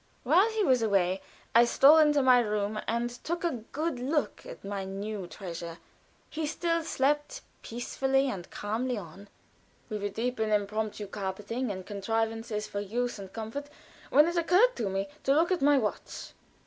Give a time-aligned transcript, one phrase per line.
[0.23, 1.21] While he was away
[1.53, 5.77] I stole into my room and took a good look at my new treasure;
[6.27, 9.27] he still slept peacefully and calmly on.
[9.89, 13.69] We were deep in impromptu carpentering and contrivances for use and comfort,
[14.09, 16.31] when it occurred to me to look at my watch.